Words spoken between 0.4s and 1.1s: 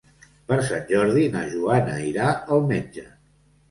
Per Sant